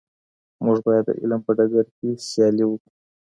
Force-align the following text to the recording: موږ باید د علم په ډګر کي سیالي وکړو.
موږ 0.63 0.77
باید 0.87 1.05
د 1.07 1.11
علم 1.21 1.39
په 1.45 1.51
ډګر 1.57 1.85
کي 1.97 2.09
سیالي 2.29 2.65
وکړو. 2.67 2.91